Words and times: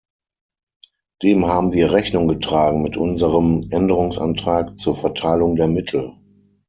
Dem 1.21 1.45
haben 1.45 1.73
wir 1.73 1.91
Rechnung 1.93 2.27
getragen 2.27 2.81
mit 2.81 2.97
unserem 2.97 3.67
Änderungsantrag 3.69 4.79
zur 4.79 4.95
Verteilung 4.95 5.55
der 5.57 5.67
Mittel. 5.67 6.13